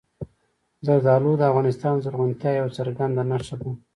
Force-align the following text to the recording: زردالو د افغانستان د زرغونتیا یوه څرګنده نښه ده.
زردالو 0.85 1.31
د 1.37 1.41
افغانستان 1.51 1.93
د 1.95 2.03
زرغونتیا 2.05 2.51
یوه 2.59 2.75
څرګنده 2.77 3.23
نښه 3.31 3.55
ده. 3.61 3.71